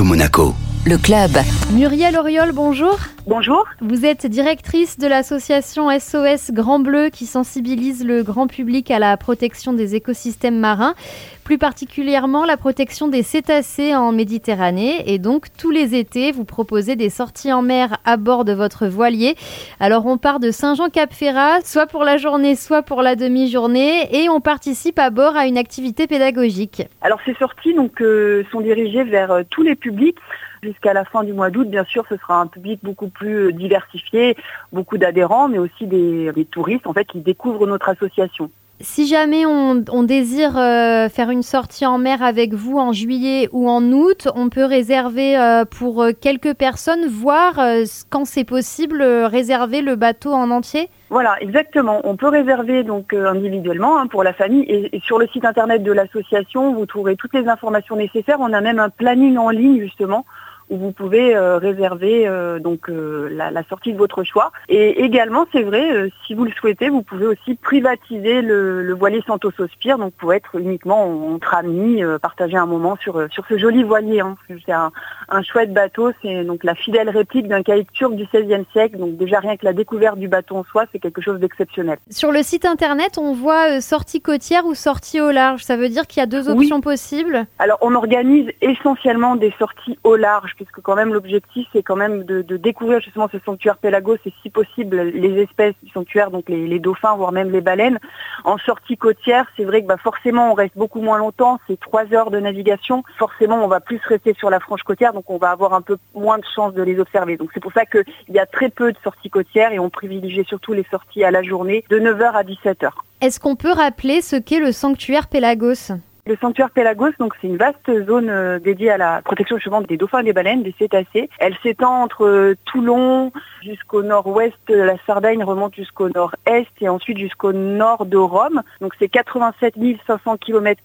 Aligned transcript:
Monaco. 0.00 0.71
Le 0.84 0.98
club. 0.98 1.30
Muriel 1.72 2.18
Auriol, 2.18 2.50
bonjour. 2.50 2.98
Bonjour. 3.28 3.66
Vous 3.80 4.04
êtes 4.04 4.26
directrice 4.26 4.98
de 4.98 5.06
l'association 5.06 5.88
SOS 5.96 6.50
Grand 6.50 6.80
Bleu 6.80 7.08
qui 7.08 7.24
sensibilise 7.24 8.04
le 8.04 8.24
grand 8.24 8.48
public 8.48 8.90
à 8.90 8.98
la 8.98 9.16
protection 9.16 9.72
des 9.72 9.94
écosystèmes 9.94 10.58
marins, 10.58 10.96
plus 11.44 11.56
particulièrement 11.56 12.44
la 12.44 12.56
protection 12.56 13.06
des 13.06 13.22
cétacés 13.22 13.94
en 13.94 14.10
Méditerranée. 14.10 15.04
Et 15.06 15.20
donc, 15.20 15.56
tous 15.56 15.70
les 15.70 15.94
étés, 15.94 16.32
vous 16.32 16.44
proposez 16.44 16.96
des 16.96 17.10
sorties 17.10 17.52
en 17.52 17.62
mer 17.62 17.96
à 18.04 18.16
bord 18.16 18.44
de 18.44 18.52
votre 18.52 18.88
voilier. 18.88 19.36
Alors, 19.78 20.06
on 20.06 20.18
part 20.18 20.40
de 20.40 20.50
Saint-Jean-Cap-Ferrat, 20.50 21.60
soit 21.64 21.86
pour 21.86 22.02
la 22.02 22.16
journée, 22.16 22.56
soit 22.56 22.82
pour 22.82 23.02
la 23.02 23.14
demi-journée, 23.14 24.08
et 24.10 24.28
on 24.28 24.40
participe 24.40 24.98
à 24.98 25.10
bord 25.10 25.36
à 25.36 25.46
une 25.46 25.58
activité 25.58 26.08
pédagogique. 26.08 26.82
Alors, 27.02 27.20
ces 27.24 27.34
sorties 27.34 27.72
donc, 27.72 28.02
euh, 28.02 28.42
sont 28.50 28.62
dirigées 28.62 29.04
vers 29.04 29.30
euh, 29.30 29.42
tous 29.48 29.62
les 29.62 29.76
publics. 29.76 30.18
Jusqu'à 30.62 30.92
la 30.92 31.04
fin 31.04 31.24
du 31.24 31.32
mois 31.32 31.50
d'août, 31.50 31.68
bien 31.68 31.82
sûr, 31.82 32.04
ce 32.08 32.16
sera 32.16 32.40
un 32.40 32.46
public 32.46 32.78
beaucoup 32.84 33.08
plus 33.08 33.48
euh, 33.48 33.52
diversifié, 33.52 34.36
beaucoup 34.72 34.96
d'adhérents, 34.96 35.48
mais 35.48 35.58
aussi 35.58 35.88
des, 35.88 36.30
des, 36.30 36.44
touristes 36.44 36.86
en 36.86 36.92
fait 36.92 37.04
qui 37.04 37.18
découvrent 37.18 37.66
notre 37.66 37.88
association. 37.88 38.48
Si 38.82 39.06
jamais 39.06 39.46
on, 39.46 39.84
on 39.92 40.02
désire 40.02 40.58
euh, 40.58 41.08
faire 41.08 41.30
une 41.30 41.42
sortie 41.42 41.86
en 41.86 41.98
mer 41.98 42.22
avec 42.22 42.52
vous 42.52 42.78
en 42.78 42.92
juillet 42.92 43.48
ou 43.52 43.68
en 43.68 43.82
août, 43.92 44.28
on 44.34 44.48
peut 44.48 44.64
réserver 44.64 45.36
euh, 45.38 45.64
pour 45.64 46.04
quelques 46.20 46.54
personnes, 46.54 47.06
voire 47.06 47.60
euh, 47.60 47.84
quand 48.10 48.24
c'est 48.24 48.44
possible, 48.44 49.02
réserver 49.02 49.82
le 49.82 49.94
bateau 49.94 50.32
en 50.32 50.50
entier? 50.50 50.88
Voilà, 51.10 51.36
exactement. 51.40 52.00
On 52.04 52.16
peut 52.16 52.28
réserver 52.28 52.82
donc 52.82 53.14
individuellement 53.14 53.98
hein, 53.98 54.08
pour 54.08 54.24
la 54.24 54.32
famille 54.32 54.62
et, 54.62 54.96
et, 54.96 55.00
sur 55.00 55.18
le 55.18 55.28
site 55.28 55.44
internet 55.44 55.82
de 55.84 55.92
l'association, 55.92 56.72
vous 56.74 56.86
trouverez 56.86 57.14
toutes 57.14 57.34
les 57.34 57.48
informations 57.48 57.94
nécessaires. 57.94 58.38
On 58.40 58.52
a 58.52 58.60
même 58.60 58.80
un 58.80 58.90
planning 58.90 59.38
en 59.38 59.50
ligne 59.50 59.80
justement 59.80 60.24
où 60.70 60.76
vous 60.76 60.92
pouvez 60.92 61.34
euh, 61.34 61.58
réserver 61.58 62.26
euh, 62.26 62.58
donc 62.58 62.88
euh, 62.88 63.28
la, 63.30 63.50
la, 63.50 63.62
sortie 63.64 63.92
de 63.92 63.98
votre 63.98 64.24
choix. 64.24 64.52
Et 64.68 65.02
également, 65.02 65.46
c'est 65.52 65.62
vrai, 65.62 66.10
si 66.26 66.34
vous 66.34 66.44
le 66.44 66.50
souhaitez, 66.52 66.88
vous 66.88 67.02
pouvez 67.02 67.26
aussi 67.26 67.54
privatiser 67.54 68.42
le, 68.42 68.82
le 68.82 68.94
voilier 68.94 69.22
Santos 69.26 69.52
Sospire, 69.56 69.98
donc 69.98 70.14
pour 70.14 70.32
être 70.32 70.58
uniquement 70.58 71.04
entre 71.34 71.54
amis, 71.54 72.02
partager 72.20 72.56
un 72.56 72.66
moment 72.66 72.96
sur 72.96 73.26
sur 73.30 73.46
ce 73.46 73.58
joli 73.58 73.82
voilier. 73.82 74.20
Hein. 74.20 74.36
C'est 74.66 74.72
un, 74.72 74.92
un, 75.28 75.42
chouette 75.42 75.72
bateau, 75.72 76.12
c'est 76.22 76.44
donc 76.44 76.64
la 76.64 76.74
fidèle 76.74 77.10
réplique 77.10 77.48
d'un 77.48 77.62
caïque 77.62 77.92
turc 77.92 78.14
du 78.14 78.26
XVIe 78.32 78.64
siècle. 78.72 78.98
Donc 78.98 79.16
déjà 79.16 79.40
rien 79.40 79.56
que 79.56 79.64
la 79.64 79.72
découverte 79.72 80.18
du 80.18 80.28
bateau 80.28 80.56
en 80.56 80.64
soi, 80.64 80.84
c'est 80.92 80.98
quelque 80.98 81.20
chose 81.20 81.38
d'exceptionnel. 81.38 81.98
Sur 82.10 82.32
le 82.32 82.42
site 82.42 82.64
internet, 82.64 83.18
on 83.18 83.34
voit 83.34 83.80
sortie 83.80 84.20
côtière 84.20 84.66
ou 84.66 84.74
sortie 84.74 85.20
au 85.20 85.30
large. 85.30 85.64
Ça 85.64 85.76
veut 85.76 85.88
dire 85.88 86.06
qu'il 86.06 86.20
y 86.20 86.24
a 86.24 86.26
deux 86.26 86.48
options 86.48 86.76
oui. 86.76 86.82
possibles? 86.82 87.46
Alors 87.58 87.78
on 87.80 87.94
organise 87.94 88.50
essentiellement 88.60 89.36
des 89.36 89.52
sorties 89.58 89.98
au 90.04 90.16
large 90.16 90.54
puisque 90.64 90.80
quand 90.80 90.94
même 90.94 91.12
l'objectif 91.12 91.66
c'est 91.72 91.82
quand 91.82 91.96
même 91.96 92.24
de, 92.24 92.42
découvrir 92.56 93.00
justement 93.00 93.28
ce 93.30 93.38
sanctuaire 93.44 93.78
Pélagos 93.78 94.16
et 94.26 94.32
si 94.42 94.50
possible 94.50 95.00
les 95.00 95.42
espèces 95.42 95.74
du 95.82 95.90
sanctuaire, 95.90 96.30
donc 96.30 96.48
les, 96.48 96.66
les, 96.66 96.78
dauphins 96.78 97.14
voire 97.16 97.32
même 97.32 97.50
les 97.50 97.60
baleines. 97.60 97.98
En 98.44 98.58
sortie 98.58 98.96
côtière, 98.96 99.46
c'est 99.56 99.64
vrai 99.64 99.82
que 99.82 99.86
bah, 99.86 99.96
forcément 99.96 100.52
on 100.52 100.54
reste 100.54 100.76
beaucoup 100.76 101.00
moins 101.00 101.18
longtemps, 101.18 101.58
c'est 101.66 101.78
trois 101.80 102.12
heures 102.12 102.30
de 102.30 102.38
navigation. 102.38 103.02
Forcément 103.18 103.64
on 103.64 103.68
va 103.68 103.80
plus 103.80 104.00
rester 104.06 104.34
sur 104.34 104.50
la 104.50 104.60
frange 104.60 104.82
côtière, 104.82 105.12
donc 105.12 105.28
on 105.28 105.38
va 105.38 105.50
avoir 105.50 105.74
un 105.74 105.82
peu 105.82 105.96
moins 106.14 106.38
de 106.38 106.44
chances 106.54 106.74
de 106.74 106.82
les 106.82 106.98
observer. 106.98 107.36
Donc 107.36 107.50
c'est 107.54 107.60
pour 107.60 107.72
ça 107.72 107.86
qu'il 107.86 108.04
y 108.28 108.38
a 108.38 108.46
très 108.46 108.68
peu 108.68 108.92
de 108.92 108.98
sorties 109.02 109.30
côtières 109.30 109.72
et 109.72 109.78
on 109.78 109.90
privilégie 109.90 110.44
surtout 110.46 110.72
les 110.72 110.86
sorties 110.90 111.24
à 111.24 111.30
la 111.30 111.42
journée 111.42 111.84
de 111.90 111.98
9h 111.98 112.32
à 112.32 112.42
17h. 112.42 112.90
Est-ce 113.20 113.38
qu'on 113.38 113.56
peut 113.56 113.72
rappeler 113.72 114.20
ce 114.20 114.36
qu'est 114.36 114.60
le 114.60 114.72
sanctuaire 114.72 115.28
Pélagos 115.28 115.92
le 116.24 116.36
sanctuaire 116.36 116.70
Pélagos, 116.70 117.10
donc 117.18 117.34
c'est 117.40 117.48
une 117.48 117.56
vaste 117.56 117.90
zone 118.06 118.30
euh, 118.30 118.60
dédiée 118.60 118.90
à 118.90 118.96
la 118.96 119.22
protection 119.22 119.56
des 119.80 119.96
dauphins 119.96 120.20
et 120.20 120.24
des 120.24 120.32
baleines, 120.32 120.62
des 120.62 120.74
cétacés. 120.78 121.28
Elle 121.40 121.56
s'étend 121.64 122.00
entre 122.00 122.24
euh, 122.24 122.54
Toulon 122.64 123.32
jusqu'au 123.60 124.04
nord-ouest, 124.04 124.54
la 124.68 124.94
Sardaigne 125.04 125.42
remonte 125.42 125.74
jusqu'au 125.74 126.08
nord-est 126.10 126.70
et 126.80 126.88
ensuite 126.88 127.18
jusqu'au 127.18 127.52
nord 127.52 128.06
de 128.06 128.16
Rome. 128.16 128.62
Donc 128.80 128.92
c'est 129.00 129.08
87 129.08 129.74
500 130.06 130.36
km. 130.36 130.80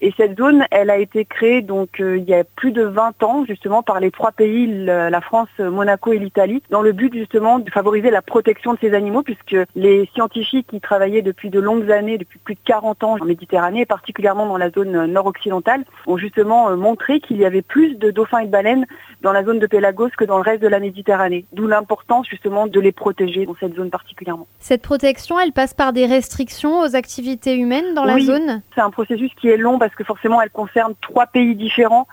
Et 0.00 0.12
cette 0.16 0.36
zone, 0.36 0.64
elle 0.72 0.90
a 0.90 0.98
été 0.98 1.24
créée 1.26 1.62
donc 1.62 2.00
euh, 2.00 2.18
il 2.18 2.24
y 2.24 2.34
a 2.34 2.42
plus 2.42 2.72
de 2.72 2.82
20 2.82 3.22
ans 3.22 3.44
justement 3.46 3.84
par 3.84 4.00
les 4.00 4.10
trois 4.10 4.32
pays, 4.32 4.66
la 4.66 5.20
France, 5.20 5.48
Monaco 5.60 6.12
et 6.12 6.18
l'Italie, 6.18 6.62
dans 6.70 6.82
le 6.82 6.90
but 6.90 7.12
justement 7.14 7.60
de 7.60 7.70
favoriser 7.70 8.10
la 8.10 8.22
protection 8.22 8.74
de 8.74 8.78
ces 8.80 8.94
animaux 8.94 9.22
puisque 9.22 9.56
les 9.76 10.08
scientifiques 10.14 10.66
qui 10.68 10.80
travaillaient 10.80 11.22
depuis 11.22 11.50
de 11.50 11.60
longues 11.60 11.90
années, 11.92 12.18
depuis 12.18 12.40
plus 12.40 12.54
de 12.54 12.60
40 12.64 13.04
ans 13.04 13.16
en 13.20 13.24
Méditerranée, 13.24 13.86
particulièrement 13.86 14.46
dans 14.46 14.56
la 14.56 14.71
zone 14.74 15.06
nord-occidentale 15.06 15.84
ont 16.06 16.16
justement 16.16 16.76
montré 16.76 17.20
qu'il 17.20 17.36
y 17.36 17.44
avait 17.44 17.62
plus 17.62 17.96
de 17.96 18.10
dauphins 18.10 18.40
et 18.40 18.46
de 18.46 18.50
baleines 18.50 18.86
dans 19.22 19.32
la 19.32 19.44
zone 19.44 19.58
de 19.58 19.66
Pélagos 19.66 20.10
que 20.16 20.24
dans 20.24 20.36
le 20.36 20.42
reste 20.42 20.62
de 20.62 20.68
la 20.68 20.80
Méditerranée. 20.80 21.44
D'où 21.52 21.66
l'importance 21.66 22.26
justement 22.28 22.66
de 22.66 22.80
les 22.80 22.92
protéger 22.92 23.46
dans 23.46 23.54
cette 23.58 23.74
zone 23.74 23.90
particulièrement. 23.90 24.46
Cette 24.58 24.82
protection, 24.82 25.38
elle 25.38 25.52
passe 25.52 25.74
par 25.74 25.92
des 25.92 26.06
restrictions 26.06 26.80
aux 26.80 26.96
activités 26.96 27.56
humaines 27.56 27.94
dans 27.94 28.04
la 28.04 28.18
zone? 28.18 28.62
C'est 28.74 28.80
un 28.80 28.90
processus 28.90 29.30
qui 29.40 29.48
est 29.48 29.56
long 29.56 29.78
parce 29.78 29.94
que 29.94 30.04
forcément 30.04 30.42
elle 30.42 30.50
concerne 30.50 30.94
trois 31.00 31.26
pays 31.26 31.54
différents. 31.54 32.06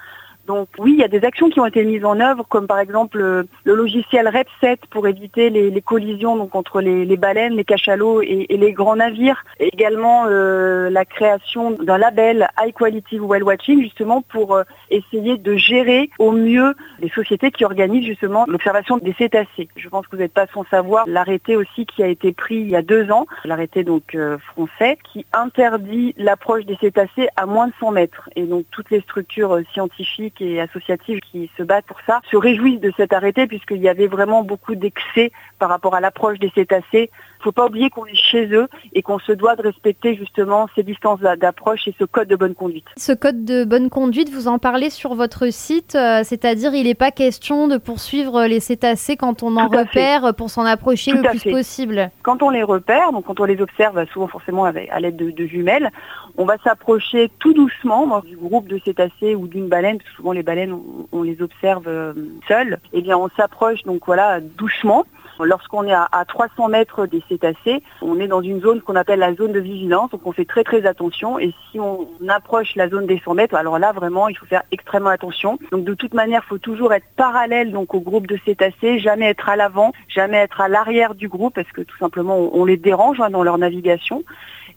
Donc 0.49 0.67
oui, 0.79 0.93
il 0.93 0.99
y 0.99 1.03
a 1.03 1.07
des 1.07 1.23
actions 1.25 1.51
qui 1.51 1.59
ont 1.59 1.67
été 1.67 1.85
mises 1.85 2.03
en 2.03 2.19
œuvre, 2.19 2.43
comme 2.49 2.65
par 2.65 2.79
exemple 2.79 3.19
le, 3.19 3.47
le 3.65 3.75
logiciel 3.75 4.27
REP7 4.27 4.77
pour 4.89 5.07
éviter 5.07 5.51
les, 5.51 5.81
collisions 5.83 6.35
donc, 6.37 6.55
entre 6.55 6.81
les, 6.81 7.17
baleines, 7.17 7.53
les 7.53 7.63
cachalots 7.63 8.23
et, 8.23 8.47
les 8.49 8.73
grands 8.73 8.95
navires. 8.95 9.45
Et 9.59 9.67
également 9.67 10.25
euh, 10.27 10.89
la 10.89 11.05
création 11.05 11.69
d'un 11.69 11.99
label 11.99 12.49
High 12.59 12.73
Quality 12.73 13.19
Whale 13.19 13.43
Watching, 13.43 13.83
justement 13.83 14.23
pour 14.23 14.55
euh, 14.55 14.63
essayer 14.89 15.38
de 15.38 15.55
gérer 15.55 16.09
au 16.17 16.31
mieux 16.31 16.73
les 16.99 17.09
sociétés 17.09 17.51
qui 17.51 17.63
organisent 17.63 18.07
justement 18.07 18.45
l'observation 18.47 18.97
des 18.97 19.13
cétacés. 19.13 19.69
Je 19.75 19.88
pense 19.88 20.07
que 20.07 20.15
vous 20.15 20.21
n'êtes 20.23 20.33
pas 20.33 20.47
sans 20.51 20.65
savoir 20.71 21.05
l'arrêté 21.07 21.57
aussi 21.57 21.85
qui 21.85 22.01
a 22.01 22.07
été 22.07 22.33
pris 22.33 22.55
il 22.55 22.71
y 22.71 22.75
a 22.75 22.81
deux 22.81 23.11
ans, 23.11 23.27
l'arrêté 23.45 23.83
donc 23.83 24.15
euh, 24.15 24.39
français, 24.39 24.97
qui 25.13 25.27
interdit 25.31 26.15
l'approche 26.17 26.65
des 26.65 26.77
cétacés 26.77 27.27
à 27.35 27.45
moins 27.45 27.67
de 27.67 27.73
100 27.79 27.91
mètres. 27.91 28.31
Et 28.35 28.45
donc 28.45 28.65
toutes 28.71 28.89
les 28.89 29.01
structures 29.01 29.59
scientifiques 29.71 30.38
et 30.41 30.61
associatives 30.61 31.19
qui 31.31 31.50
se 31.57 31.63
battent 31.63 31.85
pour 31.85 32.00
ça 32.05 32.22
se 32.29 32.38
réjouissent 32.38 32.79
de 32.79 32.91
cet 32.97 33.13
arrêté 33.13 33.47
puisqu'il 33.47 33.81
y 33.81 33.89
avait 33.89 34.07
vraiment 34.07 34.44
beaucoup 34.44 34.75
d'excès 34.75 35.31
par 35.59 35.69
rapport 35.69 35.95
à 35.95 36.00
l'approche 36.00 36.39
des 36.39 36.51
cétacés. 36.55 37.09
Il 37.11 37.39
ne 37.39 37.44
faut 37.44 37.51
pas 37.51 37.67
oublier 37.67 37.89
qu'on 37.89 38.05
est 38.05 38.16
chez 38.16 38.47
eux 38.47 38.67
et 38.94 39.01
qu'on 39.01 39.19
se 39.19 39.31
doit 39.31 39.55
de 39.55 39.61
respecter 39.61 40.16
justement 40.16 40.67
ces 40.75 40.83
distances 40.83 41.22
d'approche 41.22 41.88
et 41.88 41.95
ce 41.97 42.03
code 42.03 42.27
de 42.27 42.35
bonne 42.35 42.53
conduite. 42.53 42.85
Ce 42.97 43.13
code 43.13 43.45
de 43.45 43.63
bonne 43.63 43.89
conduite, 43.89 44.29
vous 44.29 44.47
en 44.47 44.59
parlez 44.59 44.89
sur 44.89 45.16
votre 45.16 45.51
site, 45.51 45.95
euh, 45.95 46.22
c'est-à-dire 46.23 46.73
il 46.73 46.85
n'est 46.85 46.95
pas 46.95 47.11
question 47.11 47.67
de 47.67 47.77
poursuivre 47.77 48.45
les 48.45 48.59
cétacés 48.59 49.16
quand 49.16 49.44
on 49.44 49.56
en 49.57 49.67
repère 49.67 50.33
pour 50.35 50.50
s'en 50.50 50.66
approcher 50.66 51.11
Tout 51.11 51.17
le 51.17 51.29
plus 51.29 51.39
fait. 51.39 51.51
possible. 51.51 52.11
Quand 52.23 52.44
on 52.44 52.50
les 52.50 52.63
repère, 52.63 53.11
donc 53.11 53.25
quand 53.25 53.39
on 53.39 53.45
les 53.45 53.61
observe 53.61 54.06
souvent 54.11 54.27
forcément 54.27 54.66
avec, 54.66 54.89
à 54.89 55.00
l'aide 55.00 55.16
de, 55.16 55.31
de, 55.31 55.45
jumelles, 55.45 55.91
on 56.38 56.45
va 56.45 56.57
s'approcher 56.63 57.31
tout 57.39 57.53
doucement 57.53 58.07
dans 58.07 58.19
du 58.19 58.35
groupe 58.35 58.67
de 58.67 58.79
cétacés 58.83 59.35
ou 59.35 59.47
d'une 59.47 59.67
baleine, 59.67 59.97
parce 59.97 60.09
que 60.09 60.16
souvent 60.17 60.28
les 60.31 60.44
baleines 60.44 60.78
on, 61.12 61.23
les 61.23 61.41
observe 61.41 61.88
euh, 61.88 62.13
seules, 62.47 62.79
et 62.94 63.01
bien 63.01 63.17
on 63.17 63.29
s'approche 63.35 63.84
donc 63.84 64.03
voilà 64.06 64.40
doucement. 64.40 65.06
Lorsqu'on 65.41 65.85
est 65.85 65.94
à, 65.94 66.06
à, 66.12 66.25
300 66.25 66.67
mètres 66.67 67.06
des 67.06 67.23
cétacés, 67.29 67.81
on 68.01 68.19
est 68.19 68.28
dans 68.28 68.41
une 68.41 68.59
zone 68.59 68.81
qu'on 68.81 68.97
appelle 68.97 69.19
la 69.19 69.34
zone 69.34 69.53
de 69.53 69.59
vigilance, 69.62 70.12
donc 70.12 70.22
on 70.25 70.34
fait 70.34 70.44
très 70.44 70.66
très 70.66 70.85
attention. 70.85 71.39
Et 71.39 71.53
si 71.72 71.79
on 71.79 72.09
approche 72.28 72.75
la 72.75 72.89
zone 72.89 73.06
des 73.06 73.22
100 73.23 73.35
mètres, 73.35 73.56
alors 73.56 73.79
là 73.79 73.94
vraiment 73.94 74.28
il 74.28 74.38
faut 74.38 74.45
faire 74.45 74.63
extrêmement 74.72 75.12
attention. 75.12 75.57
Donc 75.72 75.85
de 75.85 75.94
toute 75.94 76.13
manière, 76.13 76.41
il 76.45 76.50
faut 76.50 76.57
toujours 76.57 76.94
être 76.94 77.06
parallèle 77.16 77.72
donc 77.72 77.94
au 77.94 78.01
groupe 78.01 78.28
de 78.28 78.38
cétacés, 78.44 79.00
jamais 79.00 79.28
être 79.28 79.47
à 79.47 79.56
l'avant, 79.56 79.94
jamais 80.09 80.38
être 80.38 80.59
à 80.59 80.68
l'arrière 80.68 81.16
du 81.16 81.29
groupe, 81.29 81.56
parce 81.56 81.72
que 81.72 81.81
tout 81.81 81.97
simplement 81.97 82.38
on, 82.38 82.51
on 82.53 82.66
les 82.66 82.78
dérange 82.78 83.22
hein, 83.22 83.29
dans 83.29 83.44
leur 83.44 83.57
navigation. 83.57 84.25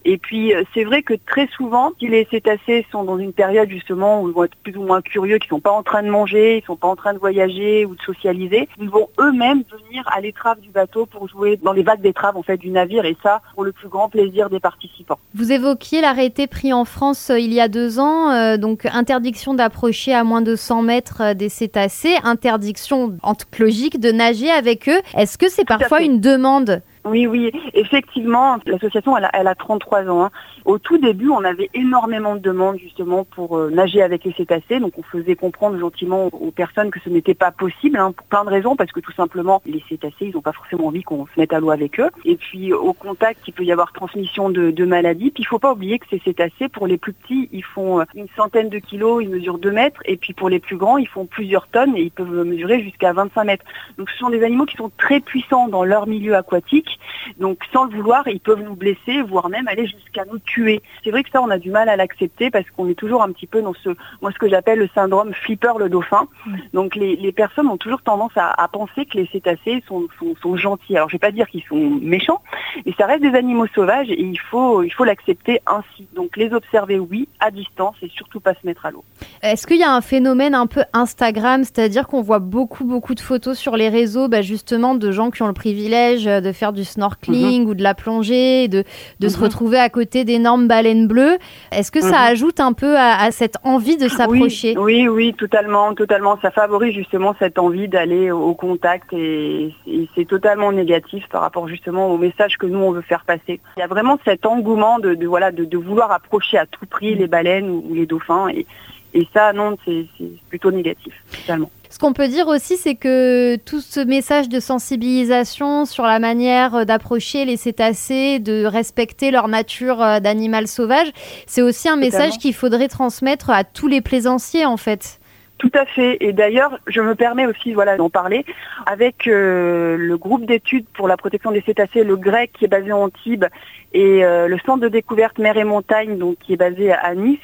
Et 0.04 0.18
puis 0.18 0.52
c'est 0.74 0.84
vrai 0.84 1.02
que 1.02 1.14
très 1.14 1.48
souvent, 1.48 1.92
si 1.98 2.08
les 2.08 2.26
cétacés 2.30 2.86
sont 2.90 3.04
dans 3.04 3.18
une 3.18 3.32
période 3.32 3.68
justement 3.68 4.22
où 4.22 4.28
ils 4.28 4.34
vont 4.34 4.44
être 4.44 4.56
plus 4.62 4.76
ou 4.76 4.82
moins 4.82 5.00
curieux, 5.00 5.38
qui 5.38 5.48
sont 5.48 5.60
pas 5.60 5.70
en 5.70 5.82
train 5.82 6.02
de 6.02 6.08
manger, 6.08 6.58
ils 6.58 6.66
sont 6.66 6.76
pas 6.76 6.88
en 6.88 6.96
train 6.96 7.14
de 7.14 7.18
voyager 7.18 7.86
ou 7.86 7.94
de 7.94 8.02
socialiser, 8.02 8.68
ils 8.80 8.90
vont 8.90 9.08
eux-mêmes 9.20 9.62
venir 9.70 10.04
à 10.14 10.20
l'étrave 10.20 10.60
du 10.60 10.70
bateau 10.70 11.06
pour 11.06 11.28
jouer 11.28 11.56
dans 11.56 11.72
les 11.72 11.82
vagues 11.82 12.00
d'étrave 12.00 12.36
en 12.36 12.42
fait 12.42 12.56
du 12.56 12.70
navire 12.70 13.04
et 13.04 13.16
ça 13.22 13.40
pour 13.54 13.64
le 13.64 13.72
plus 13.72 13.88
grand 13.88 14.08
plaisir 14.08 14.50
des 14.50 14.60
participants. 14.60 15.18
Vous 15.34 15.52
évoquiez 15.52 16.00
l'arrêté 16.00 16.46
pris 16.46 16.72
en 16.72 16.84
France 16.84 17.30
euh, 17.30 17.38
il 17.38 17.52
y 17.52 17.60
a 17.60 17.68
deux 17.68 17.98
ans, 17.98 18.30
euh, 18.30 18.56
donc 18.56 18.86
interdiction 18.86 19.54
d'approcher 19.54 20.14
à 20.14 20.24
moins 20.24 20.42
de 20.42 20.56
100 20.56 20.82
mètres 20.82 21.22
euh, 21.22 21.34
des 21.34 21.48
cétacés, 21.48 22.16
interdiction 22.24 23.16
en 23.22 23.34
toute 23.34 23.58
logique 23.58 24.00
de 24.00 24.10
nager 24.10 24.50
avec 24.50 24.88
eux. 24.88 25.00
Est-ce 25.16 25.38
que 25.38 25.48
c'est 25.48 25.64
parfois 25.64 26.02
une 26.02 26.20
demande 26.20 26.82
Oui, 27.04 27.26
oui, 27.26 27.50
effectivement, 27.74 28.58
l'association, 28.64 29.16
elle, 29.16 29.28
elle, 29.32 29.48
a 29.48 29.56
33 29.56 30.08
ans. 30.08 30.24
Hein. 30.24 30.30
Au 30.64 30.78
tout 30.78 30.98
début, 30.98 31.30
on 31.30 31.42
avait 31.42 31.68
énormément 31.74 32.36
de 32.36 32.40
demandes 32.40 32.78
justement 32.78 33.24
pour 33.24 33.58
euh, 33.58 33.70
nager 33.70 34.02
avec 34.02 34.22
les 34.24 34.32
cétacés, 34.32 34.78
donc 34.78 34.92
on 34.96 35.02
faisait 35.02 35.34
comprendre 35.34 35.76
gentiment 35.80 36.26
aux 36.26 36.52
personnes 36.52 36.92
que 36.92 37.00
ce 37.00 37.08
n'était 37.08 37.34
pas 37.34 37.50
possible, 37.50 37.98
hein, 37.98 38.12
pour 38.12 38.26
plein 38.28 38.44
de 38.44 38.50
raisons, 38.50 38.76
parce 38.76 38.92
que 38.92 39.00
tout 39.00 39.12
simplement, 39.12 39.60
les 39.66 39.82
cétacés, 39.88 40.26
ils 40.26 40.34
n'ont 40.34 40.42
pas 40.42 40.52
forcément 40.52 40.86
envie 40.86 41.02
qu'on 41.02 41.26
se 41.26 41.32
mette 41.36 41.52
à 41.52 41.58
l'eau 41.58 41.70
avec 41.70 41.98
eux. 41.98 42.08
Et 42.24 42.36
puis, 42.36 42.72
au 42.72 42.92
contact, 42.92 43.40
il 43.48 43.52
peut 43.52 43.64
y 43.64 43.72
avoir 43.72 43.92
transmission 43.92 44.48
de, 44.48 44.70
de 44.70 44.84
maladies. 44.84 45.32
Puis, 45.32 45.42
il 45.42 45.46
faut 45.46 45.58
pas 45.58 45.72
oublier 45.72 45.98
que 45.98 46.06
ces 46.08 46.20
cétacés, 46.20 46.68
pour 46.68 46.86
les 46.86 46.98
plus 46.98 47.14
petits, 47.14 47.48
ils 47.52 47.64
font 47.64 48.00
euh, 48.00 48.04
une 48.14 48.28
centaine 48.36 48.68
de 48.68 48.78
kilos, 48.78 49.24
ils 49.24 49.28
mesurent 49.28 49.58
2 49.58 49.72
mètres, 49.72 50.00
et 50.04 50.16
puis 50.16 50.34
pour 50.34 50.48
les 50.48 50.60
plus 50.60 50.76
grands, 50.76 50.98
ils 50.98 51.08
font 51.08 51.26
plusieurs 51.26 51.66
tonnes 51.66 51.96
et 51.96 52.02
ils 52.02 52.12
peuvent 52.12 52.46
mesurer 52.46 52.80
jusqu'à 52.80 53.12
25 53.12 53.42
mètres. 53.42 53.64
Donc, 53.98 54.08
ce 54.08 54.18
sont 54.18 54.30
des 54.30 54.44
animaux 54.44 54.66
qui 54.66 54.76
sont 54.76 54.92
très 54.96 55.18
puissants 55.18 55.66
dans 55.66 55.82
leur 55.82 56.06
milieu 56.06 56.36
aquatique 56.36 56.91
donc 57.38 57.58
sans 57.72 57.84
le 57.84 57.90
vouloir, 57.90 58.26
ils 58.28 58.40
peuvent 58.40 58.62
nous 58.62 58.74
blesser, 58.74 59.22
voire 59.22 59.48
même 59.48 59.68
aller 59.68 59.86
jusqu'à 59.86 60.24
nous 60.24 60.38
tuer. 60.38 60.82
C'est 61.04 61.10
vrai 61.10 61.22
que 61.22 61.30
ça, 61.30 61.42
on 61.42 61.50
a 61.50 61.58
du 61.58 61.70
mal 61.70 61.88
à 61.88 61.96
l'accepter 61.96 62.50
parce 62.50 62.68
qu'on 62.70 62.88
est 62.88 62.94
toujours 62.94 63.22
un 63.22 63.32
petit 63.32 63.46
peu 63.46 63.62
dans 63.62 63.74
ce, 63.74 63.90
moi 64.20 64.30
ce 64.32 64.38
que 64.38 64.48
j'appelle 64.48 64.78
le 64.78 64.88
syndrome 64.94 65.32
flipper 65.32 65.72
le 65.78 65.88
dauphin. 65.88 66.26
Donc 66.72 66.94
les, 66.94 67.32
personnes 67.32 67.68
ont 67.68 67.78
toujours 67.78 68.02
tendance 68.02 68.32
à, 68.36 68.68
penser 68.68 69.06
que 69.06 69.16
les 69.16 69.26
cétacés 69.26 69.82
sont, 69.88 70.06
sont, 70.42 70.56
gentils. 70.56 70.96
Alors 70.96 71.08
je 71.08 71.14
vais 71.14 71.20
pas 71.20 71.30
dire 71.30 71.48
qu'ils 71.48 71.64
sont 71.64 71.98
méchants, 72.00 72.42
mais 72.84 72.92
ça 72.98 73.06
reste 73.06 73.22
des 73.22 73.34
animaux 73.34 73.66
sauvages 73.74 74.10
et 74.10 74.20
il 74.20 74.38
faut, 74.38 74.82
il 74.82 74.90
faut 74.90 75.04
l'accepter 75.04 75.60
ainsi. 75.66 76.06
Donc 76.14 76.36
les 76.36 76.52
observer, 76.52 76.98
oui, 76.98 77.28
à 77.40 77.50
distance 77.50 77.96
et 78.02 78.08
surtout 78.08 78.40
pas 78.40 78.54
se 78.54 78.66
mettre 78.66 78.86
à 78.86 78.90
l'eau. 78.90 79.04
Est-ce 79.42 79.66
qu'il 79.66 79.78
y 79.78 79.82
a 79.82 79.92
un 79.92 80.00
phénomène 80.00 80.54
un 80.54 80.66
peu 80.66 80.84
Instagram, 80.92 81.64
c'est-à-dire 81.64 82.06
qu'on 82.06 82.22
voit 82.22 82.38
beaucoup, 82.38 82.84
beaucoup 82.84 83.14
de 83.14 83.20
photos 83.20 83.58
sur 83.58 83.76
les 83.76 83.88
réseaux, 83.88 84.28
bah, 84.28 84.42
justement, 84.42 84.94
de 84.94 85.10
gens 85.10 85.30
qui 85.30 85.42
ont 85.42 85.48
le 85.48 85.52
privilège 85.52 86.24
de 86.24 86.52
faire 86.52 86.72
du 86.72 86.81
snorkeling 86.84 87.62
mhm. 87.62 87.70
ou 87.70 87.74
de 87.74 87.82
la 87.82 87.94
plongée, 87.94 88.68
de, 88.68 88.84
de 89.20 89.28
se 89.28 89.36
mhm. 89.36 89.44
retrouver 89.44 89.78
à 89.78 89.88
côté 89.88 90.24
d'énormes 90.24 90.68
baleines 90.68 91.06
bleues. 91.06 91.38
Est-ce 91.70 91.90
que 91.90 92.00
ça 92.00 92.08
mhm. 92.08 92.32
ajoute 92.32 92.60
un 92.60 92.72
peu 92.72 92.96
à, 92.98 93.30
cette 93.30 93.56
envie 93.64 93.96
de 93.96 94.08
s'approcher? 94.08 94.76
oui, 94.76 95.08
oui, 95.08 95.34
totalement, 95.34 95.94
totalement. 95.94 96.38
Ça 96.40 96.50
favorise 96.50 96.94
justement 96.94 97.34
cette 97.38 97.58
envie 97.58 97.88
d'aller 97.88 98.30
au 98.30 98.54
contact 98.54 99.12
et, 99.12 99.74
c'est 100.14 100.26
totalement 100.26 100.72
négatif 100.72 101.26
par 101.28 101.40
rapport 101.42 101.68
justement 101.68 102.08
au 102.08 102.18
message 102.18 102.58
que 102.58 102.66
nous 102.66 102.78
on 102.78 102.92
veut 102.92 103.02
faire 103.02 103.24
passer. 103.24 103.60
Il 103.76 103.80
y 103.80 103.82
a 103.82 103.86
vraiment 103.86 104.18
cet 104.24 104.46
engouement 104.46 104.98
de, 104.98 105.16
voilà 105.26 105.52
de, 105.52 105.76
vouloir 105.76 106.12
approcher 106.12 106.58
à 106.58 106.66
tout 106.66 106.86
prix 106.86 107.14
les 107.14 107.26
baleines 107.26 107.70
ou, 107.70 107.94
les 107.94 108.06
dauphins 108.06 108.48
et, 108.48 108.66
et 109.14 109.26
ça 109.32 109.52
non 109.52 109.76
c'est 109.84 110.06
plutôt 110.48 110.70
négatif 110.70 111.14
totalement. 111.30 111.70
Ce 111.92 111.98
qu'on 111.98 112.14
peut 112.14 112.28
dire 112.28 112.48
aussi, 112.48 112.78
c'est 112.78 112.94
que 112.94 113.56
tout 113.56 113.82
ce 113.82 114.00
message 114.00 114.48
de 114.48 114.60
sensibilisation 114.60 115.84
sur 115.84 116.04
la 116.04 116.18
manière 116.20 116.74
euh, 116.74 116.84
d'approcher 116.86 117.44
les 117.44 117.58
cétacés, 117.58 118.38
de 118.38 118.64
respecter 118.64 119.30
leur 119.30 119.46
nature 119.46 120.00
euh, 120.00 120.18
d'animal 120.18 120.68
sauvage, 120.68 121.12
c'est 121.46 121.60
aussi 121.60 121.90
un 121.90 121.96
message 121.96 122.38
qu'il 122.38 122.54
faudrait 122.54 122.88
transmettre 122.88 123.50
à 123.50 123.62
tous 123.62 123.88
les 123.88 124.00
plaisanciers 124.00 124.64
en 124.64 124.78
fait. 124.78 125.20
Tout 125.58 125.70
à 125.74 125.84
fait. 125.84 126.16
Et 126.20 126.32
d'ailleurs, 126.32 126.78
je 126.86 127.02
me 127.02 127.14
permets 127.14 127.44
aussi 127.44 127.74
voilà, 127.74 127.98
d'en 127.98 128.08
parler 128.08 128.46
avec 128.86 129.26
euh, 129.26 129.98
le 129.98 130.16
groupe 130.16 130.46
d'études 130.46 130.86
pour 130.94 131.08
la 131.08 131.18
protection 131.18 131.52
des 131.52 131.60
cétacés, 131.60 132.04
le 132.04 132.16
GREC, 132.16 132.52
qui 132.54 132.64
est 132.64 132.68
basé 132.68 132.90
en 132.90 133.02
Antibes, 133.02 133.44
et 133.92 134.22
le 134.22 134.56
centre 134.64 134.80
de 134.80 134.88
découverte 134.88 135.38
mer 135.38 135.58
et 135.58 135.64
montagne, 135.64 136.16
donc, 136.16 136.38
qui 136.40 136.54
est 136.54 136.56
basé 136.56 136.90
à 136.90 137.14
Nice 137.14 137.38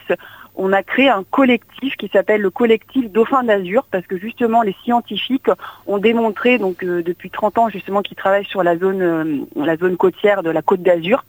on 0.58 0.72
a 0.72 0.82
créé 0.82 1.08
un 1.08 1.22
collectif 1.22 1.96
qui 1.96 2.08
s'appelle 2.08 2.42
le 2.42 2.50
collectif 2.50 3.10
Dauphin 3.10 3.44
d'Azur 3.44 3.86
parce 3.90 4.06
que 4.06 4.18
justement 4.18 4.62
les 4.62 4.74
scientifiques 4.82 5.50
ont 5.86 5.98
démontré 5.98 6.58
donc 6.58 6.82
euh, 6.82 7.02
depuis 7.02 7.30
30 7.30 7.58
ans 7.58 7.68
justement 7.68 8.02
qu'ils 8.02 8.16
travaillent 8.16 8.44
sur 8.44 8.64
la 8.64 8.76
zone 8.76 9.00
euh, 9.00 9.46
la 9.54 9.76
zone 9.76 9.96
côtière 9.96 10.42
de 10.42 10.50
la 10.50 10.60
Côte 10.60 10.82
d'Azur 10.82 11.24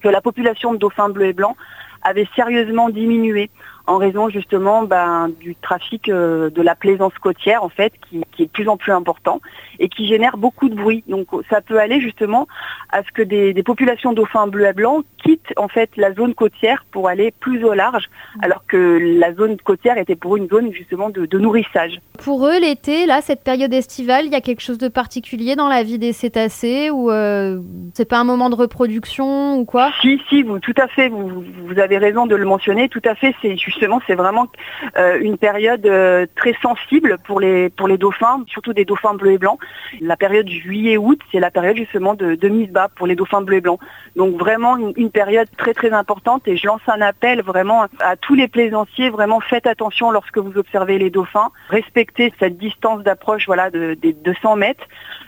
que 0.00 0.08
la 0.08 0.20
population 0.20 0.74
de 0.74 0.78
dauphins 0.78 1.08
bleus 1.08 1.26
et 1.26 1.32
blancs 1.32 1.56
avait 2.02 2.28
sérieusement 2.36 2.90
diminué 2.90 3.50
en 3.86 3.96
raison 3.96 4.28
justement 4.28 4.82
ben, 4.82 5.30
du 5.40 5.56
trafic 5.56 6.10
euh, 6.10 6.50
de 6.50 6.60
la 6.60 6.74
plaisance 6.74 7.14
côtière 7.14 7.64
en 7.64 7.70
fait 7.70 7.94
qui, 8.10 8.22
est 8.42 8.46
de 8.46 8.50
plus 8.50 8.68
en 8.68 8.76
plus 8.76 8.92
important 8.92 9.40
et 9.78 9.88
qui 9.88 10.06
génère 10.06 10.36
beaucoup 10.36 10.68
de 10.68 10.74
bruit. 10.74 11.04
Donc 11.08 11.28
ça 11.50 11.60
peut 11.60 11.78
aller 11.78 12.00
justement 12.00 12.46
à 12.90 13.02
ce 13.02 13.12
que 13.12 13.22
des, 13.22 13.54
populations 13.62 14.12
dauphins 14.12 14.46
bleus 14.46 14.66
et 14.66 14.72
blancs 14.72 15.04
quittent 15.22 15.52
en 15.56 15.68
fait 15.68 15.90
la 15.96 16.14
zone 16.14 16.34
côtière 16.34 16.84
pour 16.90 17.08
aller 17.08 17.32
plus 17.38 17.64
au 17.64 17.74
large, 17.74 18.08
alors 18.40 18.64
que 18.66 18.98
la 19.18 19.34
zone 19.34 19.56
côtière 19.58 19.98
était 19.98 20.16
pour 20.16 20.36
une 20.36 20.48
zone 20.48 20.72
justement 20.72 21.10
de, 21.10 21.38
nourrissage. 21.38 22.00
Pour 22.24 22.46
eux, 22.46 22.58
l'été, 22.58 23.06
là, 23.06 23.20
cette 23.20 23.44
période 23.44 23.72
estivale, 23.72 24.24
il 24.26 24.32
y 24.32 24.34
a 24.34 24.40
quelque 24.40 24.62
chose 24.62 24.78
de 24.78 24.88
particulier 24.88 25.54
dans 25.54 25.68
la 25.68 25.82
vie 25.82 25.98
des 25.98 26.12
cétacés 26.12 26.90
ou 26.90 27.10
euh, 27.10 27.60
c'est 27.94 28.08
pas 28.08 28.18
un 28.18 28.24
moment 28.24 28.50
de 28.50 28.56
reproduction 28.56 29.56
ou 29.58 29.64
quoi? 29.64 29.92
Si, 30.00 30.20
si, 30.28 30.42
vous 30.42 30.58
tout 30.58 30.74
à 30.76 30.88
fait, 30.88 31.08
vous, 31.08 31.44
vous 31.64 31.78
avez 31.78 31.98
raison 31.98 32.26
de 32.26 32.34
le 32.34 32.44
mentionner. 32.44 32.88
Tout 32.88 33.02
à 33.04 33.14
fait, 33.14 33.34
c'est 33.40 33.56
justement 33.56 34.00
c'est 34.06 34.14
vraiment 34.14 34.48
euh, 34.96 35.18
une 35.20 35.38
période 35.38 35.86
euh, 35.86 36.26
très 36.36 36.54
sensible 36.62 37.16
pour 37.24 37.40
les 37.40 37.70
pour 37.70 37.88
les 37.88 37.98
dauphins, 37.98 38.27
surtout 38.46 38.72
des 38.72 38.84
dauphins 38.84 39.14
bleus 39.14 39.32
et 39.32 39.38
blancs. 39.38 39.58
La 40.00 40.16
période 40.16 40.48
juillet-août, 40.48 41.20
c'est 41.30 41.40
la 41.40 41.50
période 41.50 41.76
justement 41.76 42.14
de, 42.14 42.34
de, 42.34 42.48
mise 42.48 42.70
bas 42.70 42.88
pour 42.94 43.06
les 43.06 43.16
dauphins 43.16 43.42
bleus 43.42 43.58
et 43.58 43.60
blancs. 43.60 43.80
Donc 44.16 44.36
vraiment 44.36 44.76
une, 44.76 45.10
période 45.10 45.48
très 45.56 45.74
très 45.74 45.92
importante 45.92 46.46
et 46.46 46.56
je 46.56 46.66
lance 46.66 46.82
un 46.86 47.00
appel 47.00 47.42
vraiment 47.42 47.86
à 48.00 48.16
tous 48.16 48.34
les 48.34 48.48
plaisanciers, 48.48 49.10
vraiment 49.10 49.40
faites 49.40 49.66
attention 49.66 50.10
lorsque 50.10 50.38
vous 50.38 50.58
observez 50.58 50.98
les 50.98 51.10
dauphins, 51.10 51.50
respectez 51.70 52.32
cette 52.38 52.58
distance 52.58 53.02
d'approche 53.02 53.46
voilà 53.46 53.70
des 53.70 54.12
200 54.12 54.56
mètres 54.56 54.84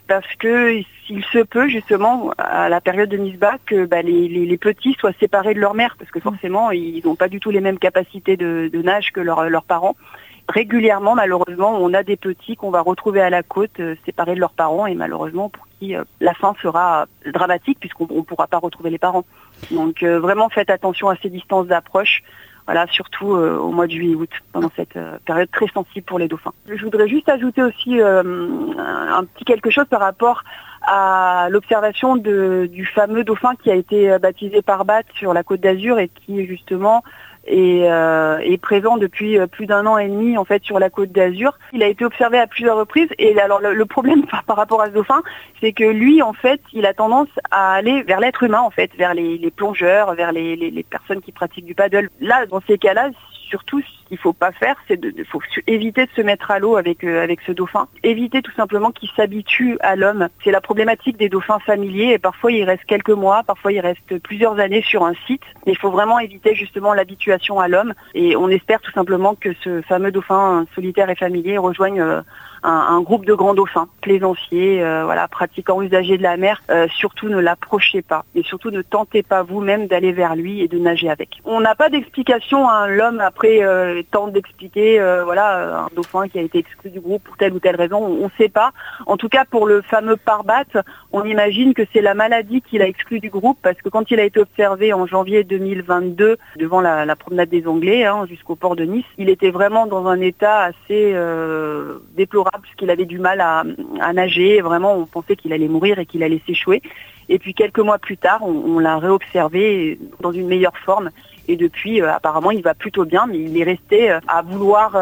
parce 0.07 0.35
que 0.41 0.83
s'il 1.07 1.25
se 1.27 1.39
peut 1.39 1.69
justement 1.69 2.33
à 2.37 2.69
la 2.69 2.81
période 2.81 3.09
de 3.09 3.17
mise 3.17 3.39
bas 3.39 3.59
que 3.65 3.87
bah, 3.87 4.03
les, 4.03 4.59
petits 4.59 4.97
soient 4.99 5.13
séparés 5.21 5.55
de 5.55 5.61
leur 5.61 5.75
mère 5.75 5.97
parce 5.99 6.11
que 6.11 6.19
mmh. 6.19 6.23
forcément 6.23 6.71
ils 6.73 7.01
n'ont 7.05 7.15
pas 7.15 7.29
du 7.29 7.39
tout 7.41 7.51
les 7.51 7.61
mêmes 7.61 7.79
capacités 7.79 8.37
de, 8.37 8.71
nage 8.83 9.13
que 9.13 9.21
leurs 9.21 9.65
parents. 9.65 9.97
Régulièrement, 10.51 11.15
malheureusement, 11.15 11.79
on 11.81 11.95
a 11.95 12.03
des 12.03 12.17
petits 12.17 12.57
qu'on 12.57 12.71
va 12.71 12.81
retrouver 12.81 13.21
à 13.21 13.31
la 13.31 13.45
côte 13.45 13.79
euh, 13.79 13.95
séparés 14.05 14.35
de 14.35 14.41
leurs 14.41 14.53
parents 14.53 14.87
et 14.87 14.97
malheureusement 14.97 15.49
pour 15.49 15.65
qui 15.79 15.95
euh, 15.95 16.03
la 16.21 16.35
fin 16.35 16.55
sera 16.61 17.07
dramatique 17.33 17.79
puisqu'on 17.79 18.09
ne 18.13 18.23
pourra 18.23 18.49
pas 18.49 18.59
retrouver 18.59 18.91
les 18.91 18.99
parents. 18.99 19.25
Donc 19.71 20.03
euh, 20.03 20.19
vraiment 20.19 20.49
faites 20.49 20.69
attention 20.69 21.09
à 21.09 21.15
ces 21.23 21.31
distances 21.31 21.69
d'approche. 21.69 22.23
Voilà, 22.67 22.87
surtout 22.93 23.35
euh, 23.35 23.57
au 23.59 23.71
mois 23.73 23.89
de 23.89 23.93
juillet-août, 23.93 24.31
pendant 24.53 24.71
cette 24.77 24.97
euh, 24.97 25.19
période 25.25 25.51
très 25.51 25.67
sensible 25.69 26.07
pour 26.07 26.21
les 26.21 26.29
dauphins. 26.29 26.53
Je 26.69 26.85
voudrais 26.85 27.09
juste 27.09 27.29
ajouter 27.29 27.63
aussi 27.63 28.01
euh, 28.01 28.23
un 28.79 29.25
petit 29.25 29.45
quelque 29.45 29.71
chose 29.71 29.87
par 29.91 30.01
rapport 30.01 30.45
à 30.83 31.49
l'observation 31.51 32.17
du 32.17 32.87
fameux 32.95 33.25
dauphin 33.25 33.55
qui 33.61 33.71
a 33.71 33.75
été 33.75 34.17
baptisé 34.19 34.63
par 34.63 34.85
Bat 34.85 35.03
sur 35.15 35.35
la 35.35 35.43
côte 35.43 35.61
d'Azur 35.61 35.99
et 35.99 36.09
qui 36.09 36.47
justement 36.47 37.03
est, 37.47 37.91
euh, 37.91 38.57
présent 38.61 38.97
depuis 38.97 39.39
euh, 39.39 39.47
plus 39.47 39.67
d'un 39.67 39.87
an 39.87 39.99
et 39.99 40.09
demi 40.09 40.37
en 40.37 40.45
fait 40.45 40.63
sur 40.65 40.79
la 40.79 40.91
côte 40.91 41.13
d'Azur. 41.13 41.59
Il 41.73 41.83
a 41.83 41.89
été 41.89 42.05
observé 42.05 42.39
à 42.39 42.47
plusieurs 42.47 42.77
reprises 42.77 43.09
et 43.19 43.39
alors 43.41 43.61
le, 43.61 43.87
problème 43.87 44.25
par, 44.47 44.57
rapport 44.57 44.83
à 44.83 44.87
ce 44.87 44.93
dauphin, 44.93 45.23
c'est 45.61 45.73
que 45.73 45.85
lui 45.85 46.23
en 46.23 46.33
fait, 46.33 46.61
il 46.73 46.87
a 46.87 46.95
tendance 46.95 47.29
à 47.51 47.73
aller 47.75 48.03
vers 48.03 48.21
l'être 48.21 48.43
humain 48.43 48.61
en 48.61 48.71
fait, 48.71 48.91
vers 48.97 49.15
les, 49.15 49.51
plongeurs, 49.55 50.15
vers 50.15 50.33
les, 50.33 50.57
les, 50.57 50.83
personnes 50.83 51.21
qui 51.21 51.33
pratiquent 51.33 51.67
du 51.67 51.75
paddle. 51.75 52.11
Là, 52.21 52.47
dans 52.47 52.61
ces 52.67 52.79
cas-là, 52.79 53.11
surtout, 53.51 53.81
ce 53.81 54.09
qu'il 54.09 54.19
faut 54.19 54.33
pas 54.33 54.53
faire, 54.53 54.77
c'est 54.89 54.99
de, 54.99 55.13
faut 55.25 55.43
éviter 55.67 56.07
de 56.07 56.11
se 56.17 56.23
mettre 56.23 56.51
à 56.51 56.59
l'eau 56.59 56.77
avec 56.77 57.05
euh, 57.05 57.23
avec 57.23 57.41
ce 57.47 57.53
dauphin. 57.53 57.89
Éviter 58.03 58.41
tout 58.41 58.53
simplement 58.53 58.91
qu'il 58.93 59.11
s'habitue 59.17 59.77
à 59.81 59.97
l'homme. 59.97 60.29
C'est 60.43 60.51
la 60.51 60.61
problématique 60.61 61.17
des 61.19 61.29
dauphins 61.29 61.59
familiers 61.59 62.13
et 62.13 62.19
parfois 62.19 62.53
il 62.53 62.65
reste 62.65 62.85
quelques 62.85 63.11
mois, 63.11 63.43
parfois 63.43 63.73
il 63.73 63.81
reste 63.81 64.19
plusieurs 64.21 64.59
années 64.59 64.83
sur 64.83 65.05
un 65.05 65.15
site. 65.27 65.43
Il 65.67 65.77
faut 65.77 65.91
vraiment 65.91 66.19
éviter 66.19 66.55
justement 66.55 66.95
l'habituation 66.95 67.61
à 67.61 67.69
l'homme 67.69 67.93
et 68.15 68.37
on 68.37 68.49
espère 68.49 68.81
tout 68.81 68.93
simplement 68.93 69.35
que 69.35 69.53
ce 69.63 69.83
fameux 69.83 70.13
dauphin 70.13 70.67
solitaire 70.75 71.11
et 71.11 71.17
familier 71.17 71.59
rejoigne 71.59 72.01
euh, 72.01 72.23
un, 72.63 73.01
groupe 73.01 73.25
de 73.25 73.35
grands 73.35 73.55
dauphins, 73.55 73.89
plaisanciers, 74.03 74.83
euh, 74.83 75.05
voilà, 75.05 75.29
pratiquants 75.29 75.83
usagers 75.83 76.19
de 76.19 76.23
la 76.23 76.37
mer, 76.37 76.63
euh, 76.71 76.87
surtout 76.89 77.29
ne 77.29 77.39
l'approchez 77.39 78.03
pas 78.03 78.25
et 78.35 78.43
surtout 78.43 78.71
ne 78.71 78.83
tentez 78.83 79.23
pas 79.23 79.43
vous-même 79.43 79.87
d'aller 79.87 80.13
vers 80.13 80.37
lui 80.37 80.61
et 80.61 80.69
de 80.69 80.79
nager 80.79 81.09
avec. 81.09 81.41
On 81.45 81.61
n'a 81.61 81.75
pas 81.75 81.89
d'explication, 81.89 82.69
hein, 82.69 82.87
l'homme 82.87 83.21
après 83.21 83.63
euh, 83.63 84.03
tente 84.11 84.33
d'expliquer, 84.33 85.01
voilà, 85.25 85.85
un 85.85 85.89
dauphin 85.95 86.29
qui 86.29 86.39
a 86.39 86.43
été 86.43 86.59
exclu 86.59 86.91
du 86.91 87.01
groupe 87.01 87.25
pour 87.25 87.37
telle 87.37 87.53
ou 87.53 87.59
telle 87.59 87.77
raison, 87.77 87.99
on 87.99 88.25
ne 88.25 88.31
sait 88.39 88.49
pas. 88.49 88.73
En 89.07 89.17
tout 89.17 89.29
cas, 89.29 89.45
pour 89.45 89.67
le 89.67 89.83
fameux 89.83 90.17
parbat, 90.17 90.65
on 91.13 91.25
imagine 91.25 91.75
que 91.75 91.83
c'est 91.93 92.01
la 92.01 92.15
maladie 92.15 92.63
qui 92.63 92.79
l'a 92.79 92.87
exclu 92.87 93.21
du 93.21 93.31
groupe 93.31 93.59
parce 93.63 93.77
que 93.79 93.89
quand 93.89 94.11
il 94.11 94.21
a 94.21 94.25
été 94.25 94.41
observé 94.41 94.93
en 94.93 95.07
janvier 95.07 95.45
2022 95.45 96.37
devant 96.57 96.81
la, 96.81 97.17
promenade 97.17 97.49
des 97.49 97.67
Anglais 97.67 98.05
hein, 98.05 98.27
jusqu'au 98.29 98.57
port 98.57 98.77
de 98.77 98.85
Nice, 98.85 99.05
il 99.19 99.29
était 99.29 99.51
vraiment 99.51 99.87
dans 99.87 100.07
un 100.07 100.21
état 100.21 100.61
assez 100.61 101.15
déplorable 102.15 102.50
puisqu'il 102.63 102.91
avait 102.91 103.05
du 103.05 103.19
mal 103.19 103.41
à, 103.41 103.65
nager. 104.13 104.61
Vraiment, 104.61 104.97
on 104.97 105.07
pensait 105.07 105.37
qu'il 105.37 105.53
allait 105.53 105.69
mourir 105.69 105.99
et 105.99 106.07
qu'il 106.07 106.23
allait 106.23 106.43
s'échouer. 106.47 106.83
Et 107.29 107.39
puis 107.39 107.55
quelques 107.55 107.79
mois 107.79 107.99
plus 107.99 108.17
tard, 108.17 108.43
on, 108.43 108.79
l'a 108.79 108.99
réobservé 108.99 109.99
dans 110.21 110.33
une 110.33 110.49
meilleure 110.49 110.77
forme. 110.79 111.11
Et 111.49 111.57
depuis, 111.57 112.01
apparemment, 112.01 112.51
il 112.51 112.63
va 112.63 112.75
plutôt 112.75 113.05
bien, 113.05 113.27
mais 113.27 113.39
il 113.39 113.59
est 113.59 113.65
resté 113.65 114.11
à 114.11 114.43
vouloir 114.43 114.97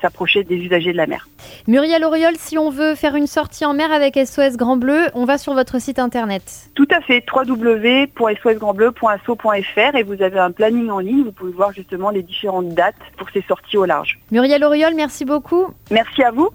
s'approcher 0.00 0.44
des 0.44 0.56
usagers 0.56 0.92
de 0.92 0.96
la 0.96 1.06
mer. 1.06 1.26
Muriel 1.66 2.04
Auriol, 2.04 2.34
si 2.36 2.58
on 2.58 2.68
veut 2.70 2.94
faire 2.94 3.14
une 3.14 3.26
sortie 3.26 3.64
en 3.64 3.72
mer 3.74 3.90
avec 3.92 4.16
SOS 4.16 4.56
Grand 4.56 4.76
Bleu, 4.76 5.06
on 5.14 5.24
va 5.24 5.38
sur 5.38 5.54
votre 5.54 5.80
site 5.80 5.98
internet. 5.98 6.68
Tout 6.74 6.86
à 6.90 7.00
fait, 7.00 7.24
www.sosgrandbleu.asso.fr 7.32 9.96
et 9.96 10.02
vous 10.02 10.20
avez 10.22 10.38
un 10.38 10.52
planning 10.52 10.90
en 10.90 10.98
ligne, 11.00 11.24
vous 11.24 11.32
pouvez 11.32 11.52
voir 11.52 11.72
justement 11.72 12.10
les 12.10 12.22
différentes 12.22 12.68
dates 12.70 12.94
pour 13.16 13.28
ces 13.30 13.42
sorties 13.42 13.76
au 13.76 13.84
large. 13.84 14.18
Muriel 14.30 14.64
Auriol, 14.64 14.94
merci 14.94 15.26
beaucoup. 15.26 15.66
Merci 15.90 16.22
à 16.22 16.30
vous. 16.30 16.48